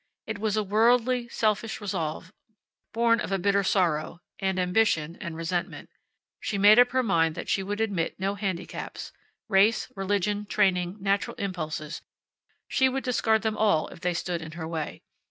It 0.25 0.39
was 0.39 0.57
a 0.57 0.63
worldly, 0.63 1.27
selfish 1.27 1.79
resolve, 1.79 2.33
born 2.91 3.19
of 3.19 3.31
a 3.31 3.37
bitter 3.37 3.61
sorrow, 3.61 4.19
and 4.39 4.57
ambition, 4.57 5.15
and 5.21 5.35
resentment. 5.37 5.91
She 6.39 6.57
made 6.57 6.79
up 6.79 6.89
her 6.89 7.03
mind 7.03 7.35
that 7.35 7.47
she 7.47 7.61
would 7.61 7.79
admit 7.79 8.19
no 8.19 8.33
handicaps. 8.33 9.11
Race, 9.47 9.89
religion, 9.95 10.47
training, 10.47 10.97
natural 10.99 11.35
impulses 11.35 12.01
she 12.67 12.89
would 12.89 13.03
discard 13.03 13.43
them 13.43 13.55
all 13.57 13.89
if 13.89 13.99
they 14.01 14.15
stood 14.15 14.41
in 14.41 14.53
her 14.53 14.67
way. 14.67 15.03